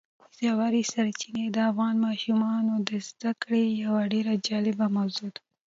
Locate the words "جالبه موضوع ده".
4.47-5.41